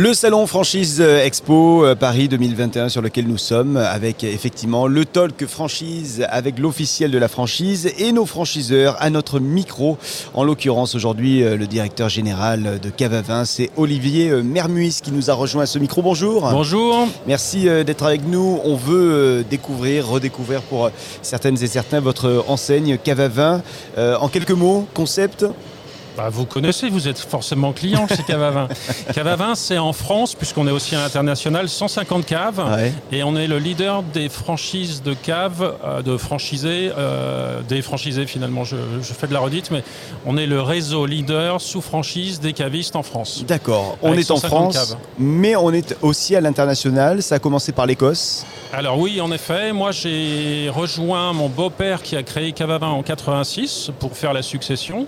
[0.00, 5.44] Le salon Franchise Expo euh, Paris 2021 sur lequel nous sommes avec effectivement le talk
[5.44, 9.98] franchise avec l'officiel de la franchise et nos franchiseurs à notre micro.
[10.34, 15.30] En l'occurrence aujourd'hui euh, le directeur général de Cavavin c'est Olivier euh, Mermuis qui nous
[15.30, 16.00] a rejoint à ce micro.
[16.00, 16.48] Bonjour.
[16.48, 17.08] Bonjour.
[17.26, 18.60] Merci d'être avec nous.
[18.62, 23.62] On veut découvrir, redécouvrir pour certaines et certains votre enseigne Cavavin.
[23.96, 25.44] En quelques mots, concept?
[26.18, 28.66] Bah, vous connaissez, vous êtes forcément client chez Cavavin.
[29.14, 32.60] Cavavin, c'est en France, puisqu'on est aussi à l'international, 150 caves.
[33.12, 38.26] Et on est le leader des franchises de caves, euh, de franchisés, euh, des franchisés
[38.26, 39.84] finalement, je, fais de la redite, mais
[40.26, 43.44] on est le réseau leader sous franchise des cavistes en France.
[43.46, 47.22] D'accord, on est en France, mais on est aussi à l'international.
[47.22, 48.44] Ça a commencé par l'Écosse.
[48.72, 53.92] Alors oui, en effet, moi j'ai rejoint mon beau-père qui a créé Cavavin en 86
[54.00, 55.06] pour faire la succession.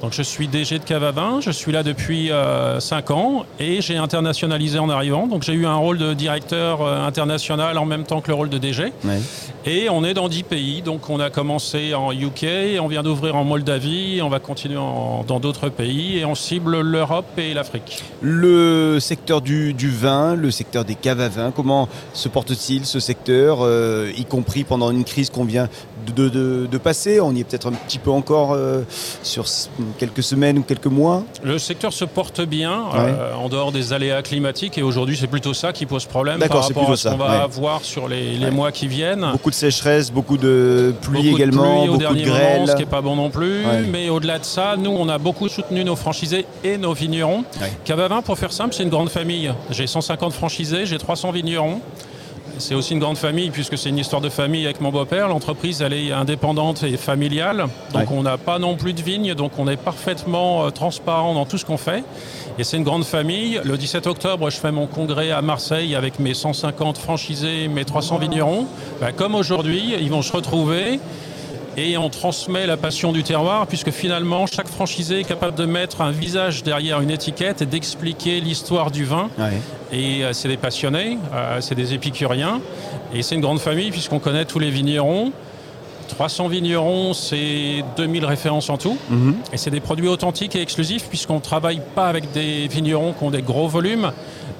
[0.00, 3.96] Donc je suis DG de Cavavin, je suis là depuis 5 euh, ans et j'ai
[3.96, 5.26] internationalisé en arrivant.
[5.26, 8.48] Donc j'ai eu un rôle de directeur euh, international en même temps que le rôle
[8.48, 8.92] de DG.
[9.66, 12.46] Et on est dans 10 pays, donc on a commencé en UK,
[12.80, 17.26] on vient d'ouvrir en Moldavie, on va continuer dans d'autres pays et on cible l'Europe
[17.36, 18.02] et l'Afrique.
[18.22, 23.58] Le secteur du, vin, le secteur des caves à vin, comment se porte-t-il ce secteur,
[23.62, 25.68] euh, y compris pendant une crise qu'on vient
[26.14, 27.20] de, passer?
[27.20, 28.56] On y est peut-être un petit peu encore
[29.22, 29.46] sur
[29.98, 34.22] quelques semaines ou quelques mois Le secteur se porte bien, euh, en dehors des aléas
[34.22, 37.42] climatiques, et aujourd'hui c'est plutôt ça qui pose problème par rapport à ce qu'on va
[37.42, 39.26] avoir sur les, mois qui viennent.
[39.32, 42.66] Beaucoup de sécheresse, beaucoup de pluie également, beaucoup de grêle.
[42.66, 43.62] ce qui n'est pas bon non plus.
[43.90, 47.44] Mais au-delà de ça, nous on a beaucoup soutenu nos franchisés et nos vignerons.
[47.84, 49.52] Cavavin, pour faire simple, c'est une grande famille.
[49.70, 51.80] J'ai 150 franchisés, j'ai 300 vignerons.
[52.58, 55.28] C'est aussi une grande famille puisque c'est une histoire de famille avec mon beau-père.
[55.28, 57.66] L'entreprise, elle est indépendante et familiale.
[57.92, 59.34] Donc on n'a pas non plus de vignes.
[59.34, 62.02] Donc on est parfaitement euh, transparent dans tout ce qu'on fait.
[62.58, 63.60] Et c'est une grande famille.
[63.64, 68.18] Le 17 octobre, je fais mon congrès à Marseille avec mes 150 franchisés, mes 300
[68.18, 68.66] vignerons.
[69.00, 70.98] Bah, comme aujourd'hui, ils vont se retrouver
[71.78, 76.00] et on transmet la passion du terroir puisque finalement chaque franchisé est capable de mettre
[76.00, 79.30] un visage derrière une étiquette et d'expliquer l'histoire du vin.
[79.92, 82.60] Et euh, c'est des passionnés, euh, c'est des épicuriens
[83.14, 85.32] et c'est une grande famille puisqu'on connaît tous les vignerons.
[86.08, 88.96] 300 vignerons, c'est 2000 références en tout.
[89.10, 89.36] Mhm.
[89.52, 93.24] Et c'est des produits authentiques et exclusifs puisqu'on ne travaille pas avec des vignerons qui
[93.24, 94.10] ont des gros volumes,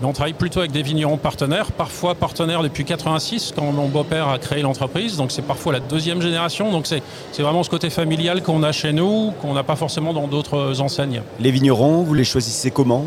[0.01, 4.29] mais on travaille plutôt avec des vignerons partenaires, parfois partenaires depuis 86 quand mon beau-père
[4.29, 5.17] a créé l'entreprise.
[5.17, 6.71] Donc c'est parfois la deuxième génération.
[6.71, 7.03] Donc c'est
[7.43, 11.23] vraiment ce côté familial qu'on a chez nous, qu'on n'a pas forcément dans d'autres enseignes.
[11.41, 13.07] Les vignerons, vous les choisissez comment?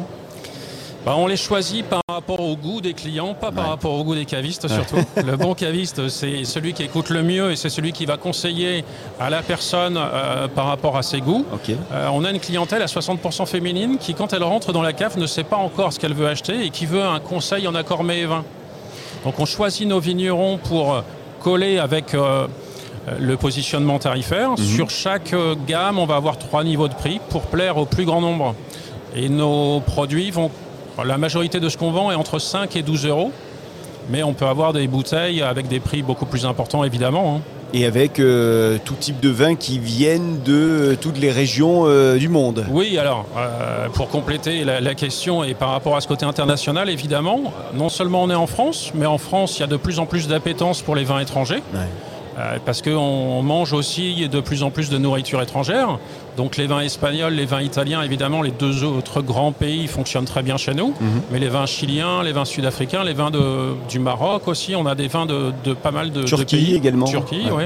[1.05, 4.13] Bah, on les choisit par rapport au goût des clients, pas par rapport au goût
[4.13, 4.97] des cavistes surtout.
[5.25, 8.85] Le bon caviste, c'est celui qui écoute le mieux et c'est celui qui va conseiller
[9.19, 11.43] à la personne euh, par rapport à ses goûts.
[11.91, 15.17] Euh, on a une clientèle à 60% féminine qui, quand elle rentre dans la cave,
[15.17, 18.03] ne sait pas encore ce qu'elle veut acheter et qui veut un conseil en accord
[18.03, 18.43] mets et vin.
[19.23, 21.01] Donc on choisit nos vignerons pour euh,
[21.41, 22.15] coller avec
[23.19, 24.51] le positionnement tarifaire.
[24.51, 24.57] Mhm.
[24.57, 25.33] Sur chaque
[25.65, 28.53] gamme, on va avoir trois niveaux de prix pour plaire au plus grand nombre.
[29.15, 30.51] Et nos produits vont
[31.03, 33.31] la majorité de ce qu'on vend est entre 5 et 12 euros,
[34.09, 37.37] mais on peut avoir des bouteilles avec des prix beaucoup plus importants évidemment.
[37.37, 37.41] Hein.
[37.73, 42.17] Et avec euh, tout type de vins qui viennent de euh, toutes les régions euh,
[42.17, 42.65] du monde.
[42.69, 43.25] Oui, alors,
[43.93, 48.29] pour compléter la, question et par rapport à ce côté international, évidemment, non seulement on
[48.29, 50.95] est en France, mais en France, il y a de plus en plus d'appétence pour
[50.95, 51.63] les vins étrangers.
[52.65, 55.99] Parce qu'on mange aussi de plus en plus de nourriture étrangère.
[56.37, 60.43] Donc les vins espagnols, les vins italiens, évidemment, les deux autres grands pays fonctionnent très
[60.43, 60.89] bien chez nous.
[60.99, 61.21] Mhm.
[61.31, 63.31] Mais les vins chiliens, les vins sud-africains, les vins
[63.89, 66.75] du Maroc aussi, on a des vins de, pas mal de, Turquie pays.
[66.75, 67.05] également.
[67.05, 67.65] Turquie, oui.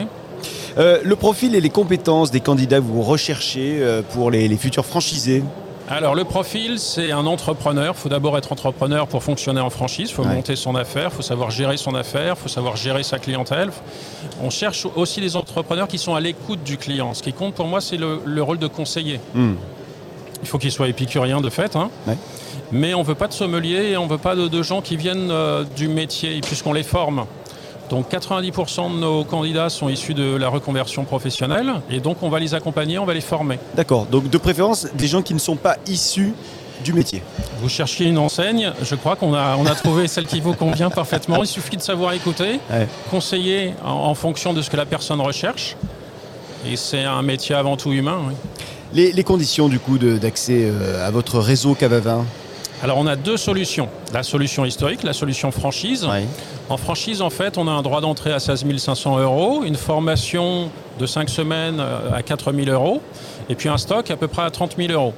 [0.78, 4.86] Euh, le profil et les compétences des candidats que vous recherchez euh, pour les futurs
[4.86, 5.44] franchisés?
[5.88, 7.94] Alors le profil, c'est un entrepreneur.
[7.96, 10.10] Il faut d'abord être entrepreneur pour fonctionner en franchise.
[10.10, 13.04] Il faut monter son affaire, il faut savoir gérer son affaire, il faut savoir gérer
[13.04, 13.70] sa clientèle.
[14.42, 17.14] On cherche aussi des entrepreneurs qui sont à l'écoute du client.
[17.14, 19.20] Ce qui compte pour moi, c'est le, rôle de conseiller.
[19.36, 19.54] Hmm.
[20.42, 21.76] Il faut qu'il soit épicurien de fait.
[21.76, 21.90] Hein.
[22.72, 24.98] Mais on ne veut pas de sommelier et on ne veut pas de, gens qui
[24.98, 27.26] viennent euh, du métier, puisqu'on les forme.
[27.90, 32.40] Donc 90% de nos candidats sont issus de la reconversion professionnelle et donc on va
[32.40, 33.60] les accompagner, on va les former.
[33.76, 36.34] D'accord, donc de préférence des gens qui ne sont pas issus
[36.84, 37.22] du métier.
[37.60, 40.90] Vous cherchiez une enseigne, je crois qu'on a, on a trouvé celle qui vous convient
[40.90, 41.44] parfaitement.
[41.44, 42.60] Il suffit de savoir écouter,
[43.10, 45.76] conseiller en, fonction de ce que la personne recherche.
[46.68, 48.20] Et c'est un métier avant tout humain.
[48.94, 52.26] Les, conditions du coup d'accès euh, à votre réseau Cavavin?
[52.84, 53.90] Alors on a deux solutions.
[54.14, 56.08] La solution historique, la solution franchise.
[56.70, 60.72] En franchise, en fait, on a un droit d'entrée à 16 500 euros, une formation
[61.00, 63.02] de 5 semaines euh, à 4 000 euros,
[63.50, 65.14] et puis un stock à peu près à 30 000 euros.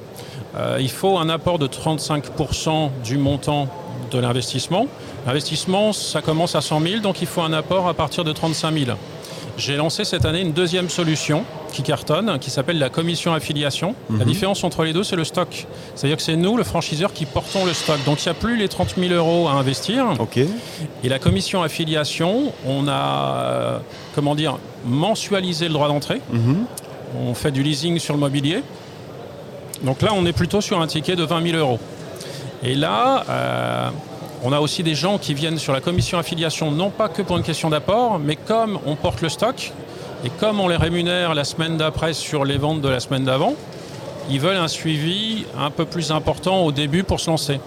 [0.56, 3.68] Euh, il faut un apport de 35% du montant
[4.10, 4.86] de l'investissement.
[5.26, 8.72] L'investissement, ça commence à 100 000, donc il faut un apport à partir de 35
[8.72, 8.96] 000.
[9.56, 13.94] J'ai lancé cette année une deuxième solution qui cartonne, qui s'appelle la commission affiliation.
[14.10, 14.24] La mhm.
[14.24, 15.66] différence entre les deux, c'est le stock.
[15.94, 18.02] C'est-à-dire que c'est nous, le franchiseur, qui portons le stock.
[18.04, 20.06] Donc il n'y a plus les 30 000 euros à investir.
[20.18, 20.38] Ok.
[20.38, 23.78] Et la commission affiliation, on a, euh,
[24.14, 26.20] comment dire, mensualisé le droit d'entrée.
[26.32, 26.64] Mhm.
[27.20, 28.62] On fait du leasing sur le mobilier.
[29.82, 31.78] Donc là, on est plutôt sur un ticket de 20 000 euros.
[32.62, 33.90] Et là, euh,
[34.42, 37.36] on a aussi des gens qui viennent sur la commission affiliation, non pas que pour
[37.36, 39.72] une question d'apport, mais comme on porte le stock,
[40.24, 43.54] et comme on les rémunère la semaine d'après sur les ventes de la semaine d'avant,
[44.30, 47.60] ils veulent un suivi un peu plus important au début pour se lancer.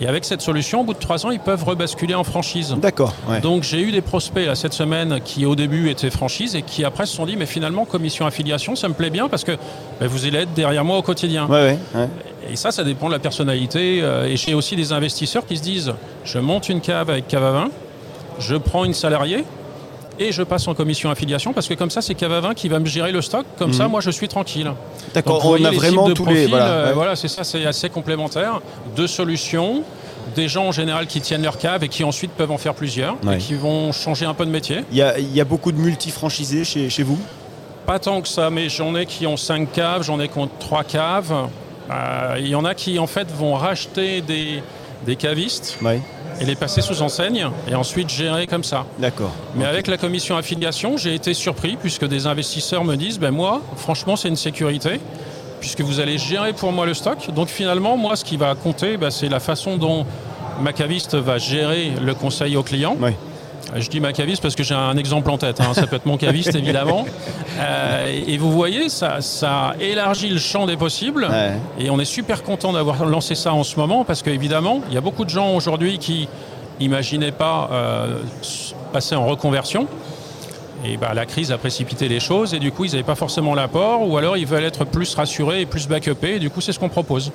[0.00, 2.76] Et avec cette solution, au bout de trois ans, ils peuvent rebasculer en franchise.
[2.78, 3.14] D'accord.
[3.42, 7.06] Donc j'ai eu des prospects cette semaine qui au début étaient franchise et qui après
[7.06, 9.52] se sont dit mais finalement commission affiliation ça me plaît bien parce que
[10.00, 11.46] ben, vous allez être derrière moi au quotidien.
[11.46, 11.78] Ouais,
[12.48, 14.00] et ça, ça dépend de la personnalité.
[14.02, 15.94] Euh, et j'ai aussi des investisseurs qui se disent
[16.24, 17.68] je monte une cave avec cave à vin,
[18.38, 19.44] je prends une salariée
[20.18, 22.68] et je passe en commission affiliation parce que comme ça, c'est cave à vin qui
[22.68, 23.46] va me gérer le stock.
[23.58, 23.90] Comme ça, mhm.
[23.90, 24.70] moi, je suis tranquille.
[25.14, 26.48] D'accord, on a vraiment tous les.
[26.52, 28.60] Euh, voilà, c'est ça, c'est assez complémentaire.
[28.96, 29.82] Deux solutions
[30.34, 33.16] des gens en général qui tiennent leur cave et qui ensuite peuvent en faire plusieurs
[33.32, 34.84] et qui vont changer un peu de métier.
[34.90, 37.18] Il y a, beaucoup de multi-franchisés chez, chez vous?
[37.86, 40.50] Pas tant que ça, mais j'en ai qui ont cinq caves, j'en ai qui ont
[40.58, 41.32] trois caves.
[41.90, 44.62] Euh, il y en a qui en fait vont racheter des,
[45.06, 45.78] des cavistes
[46.40, 48.86] et les passer sous enseigne et ensuite gérer comme ça.
[48.98, 49.32] D'accord.
[49.54, 53.62] Mais avec la commission affiliation, j'ai été surpris puisque des investisseurs me disent ben moi,
[53.76, 55.00] franchement, c'est une sécurité
[55.60, 57.30] puisque vous allez gérer pour moi le stock.
[57.32, 60.06] Donc finalement, moi, ce qui va compter, ben, c'est la façon dont
[60.60, 62.96] ma caviste va gérer le conseil au client.
[63.78, 65.60] Je dis ma caviste parce que j'ai un exemple en tête.
[65.60, 65.74] Hein.
[65.74, 67.04] Ça peut être mon caviste, évidemment.
[67.58, 71.28] Euh, et vous voyez, ça, ça élargit le champ des possibles.
[71.78, 74.98] Et on est super content d'avoir lancé ça en ce moment parce qu'évidemment, il y
[74.98, 76.28] a beaucoup de gens aujourd'hui qui
[76.80, 78.18] n'imaginaient pas euh,
[78.92, 79.86] passer en reconversion.
[80.84, 83.54] Et bah, la crise a précipité les choses et du coup, ils n'avaient pas forcément
[83.54, 86.36] l'apport ou alors ils veulent être plus rassurés et plus backupés.
[86.36, 87.32] Et du coup, c'est ce qu'on propose.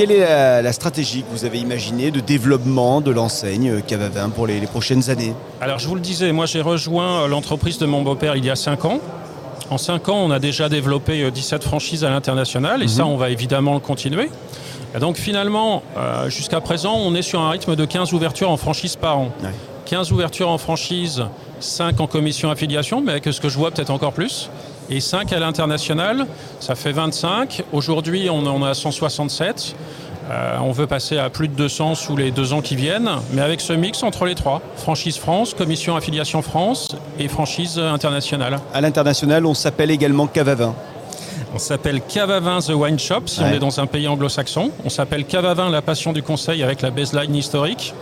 [0.00, 4.58] Quelle est la, stratégie que vous avez imaginée de développement de l'enseigne Cavavin pour les,
[4.62, 5.34] prochaines années?
[5.60, 8.56] Alors je vous le disais, moi j'ai rejoint l'entreprise de mon beau-père il y a
[8.56, 9.00] 5 ans.
[9.68, 13.10] En 5 ans, on a déjà développé 17 euh, franchises à l'international et ça, mhm.
[13.10, 14.30] on va évidemment le continuer.
[14.98, 18.96] donc finalement, euh, jusqu'à présent, on est sur un rythme de 15 ouvertures en franchise
[18.96, 19.28] par an.
[19.84, 21.26] 15 ouvertures en franchise,
[21.58, 24.48] 5 en commission affiliation, mais avec ce que je vois peut-être encore plus
[24.90, 26.26] et 5 à l'international.
[26.58, 27.64] Ça fait 25.
[27.72, 29.74] Aujourd'hui, on en a 167.
[30.30, 33.42] Euh, on veut passer à plus de 200 sous les deux ans qui viennent, mais
[33.42, 34.60] avec ce mix entre les trois.
[34.76, 38.58] Franchise France, commission affiliation France et franchise internationale.
[38.72, 40.74] À l'international, on s'appelle également Cavavin.
[41.52, 44.70] On s'appelle Cavavin The Wine Shop si on est dans un pays anglo-saxon.
[44.84, 47.92] On s'appelle Cavavin La Passion du Conseil avec la baseline historique.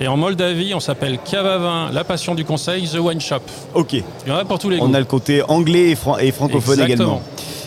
[0.00, 3.40] Et en Moldavie, on s'appelle Cavavin La Passion du Conseil The Wine Shop.
[3.74, 3.94] Ok.
[3.94, 4.86] Il y en a pour tous les goûts.
[4.86, 7.22] On a le côté anglais et, francophone également.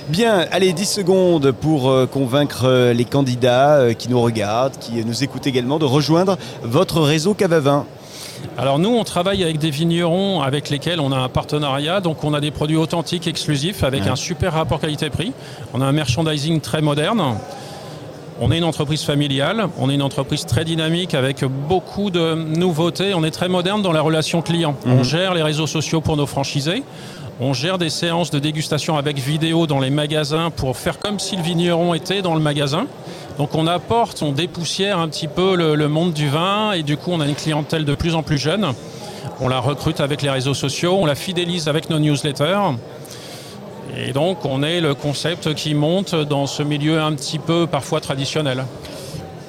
[0.09, 5.03] Bien, allez, 10 secondes pour euh, convaincre euh, les candidats euh, qui nous regardent, qui
[5.05, 7.85] nous écoutent également, de rejoindre votre réseau Cavavin.
[8.57, 12.33] Alors nous, on travaille avec des vignerons avec lesquels on a un partenariat, donc on
[12.33, 15.33] a des produits authentiques, exclusifs, avec un super rapport qualité-prix.
[15.73, 17.21] On a un merchandising très moderne.
[18.43, 23.13] On est une entreprise familiale, on est une entreprise très dynamique avec beaucoup de nouveautés.
[23.13, 24.75] On est très moderne dans la relation client.
[24.85, 25.03] On mhm.
[25.03, 26.83] gère les réseaux sociaux pour nos franchisés.
[27.39, 31.35] On gère des séances de dégustation avec vidéo dans les magasins pour faire comme si
[31.37, 32.87] le vigneron était dans le magasin.
[33.37, 37.11] Donc on apporte, on dépoussière un petit peu le, monde du vin et du coup
[37.11, 38.73] on a une clientèle de plus en plus jeune.
[39.39, 42.75] On la recrute avec les réseaux sociaux, on la fidélise avec nos newsletters.
[43.97, 48.01] Et donc on est le concept qui monte dans ce milieu un petit peu parfois
[48.01, 48.65] traditionnel.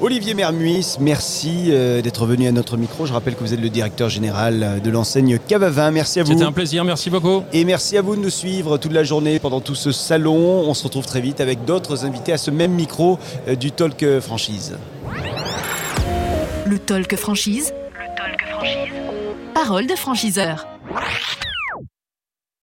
[0.03, 3.07] Olivier Mermuis, merci euh, d'être venu à notre micro.
[3.07, 5.93] Je rappelle que vous êtes le directeur général de l'enseigne Cavavin.
[5.93, 6.33] Merci à vous.
[6.33, 7.45] C'était un plaisir, merci beaucoup.
[7.53, 10.35] Et merci à vous de nous suivre toute la journée pendant tout ce salon.
[10.35, 14.05] On se retrouve très vite avec d'autres invités à ce même micro euh, du Talk
[14.19, 14.77] Franchise.
[16.67, 17.73] Le Talk Franchise.
[17.93, 18.93] Le Talk Franchise.
[19.55, 20.67] Parole de franchiseur.